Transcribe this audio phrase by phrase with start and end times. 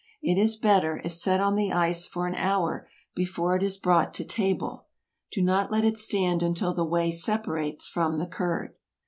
[0.23, 4.15] It is better, if set on the ice for an hour before it is brought
[4.15, 4.87] to table.
[5.31, 8.73] Do not let it stand until the whey separates from the curd.